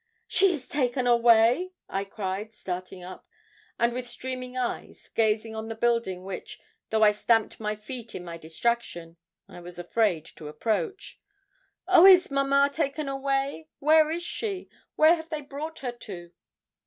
[0.25, 3.27] 'She is taken away!' I cried, starting up,
[3.77, 8.23] and with streaming eyes, gazing on the building which, though I stamped my feet in
[8.25, 9.17] my distraction,
[9.47, 11.21] I was afraid to approach.
[11.87, 13.67] 'Oh, is mamma taken away?
[13.77, 14.69] Where is she?
[14.95, 16.31] Where have they brought her to?'